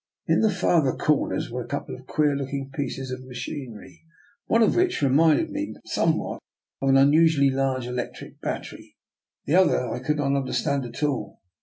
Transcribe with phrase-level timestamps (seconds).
[0.25, 4.01] In the farther corners were a couple of queer looking pieces of machinery,
[4.47, 6.41] one of which reminded me somewhat
[6.81, 8.95] of an unusually large electric bat tery;
[9.45, 11.39] the other I could not understand at all.